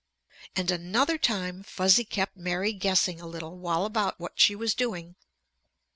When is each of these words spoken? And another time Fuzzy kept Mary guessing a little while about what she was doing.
And 0.55 0.71
another 0.71 1.19
time 1.19 1.61
Fuzzy 1.61 2.03
kept 2.03 2.35
Mary 2.35 2.73
guessing 2.73 3.21
a 3.21 3.27
little 3.27 3.55
while 3.59 3.85
about 3.85 4.19
what 4.19 4.39
she 4.39 4.55
was 4.55 4.73
doing. 4.73 5.15